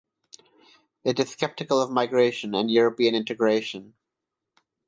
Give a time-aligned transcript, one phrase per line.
[1.03, 3.93] It is skeptical of migration and European integration.